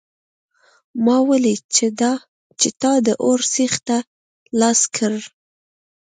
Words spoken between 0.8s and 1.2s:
ما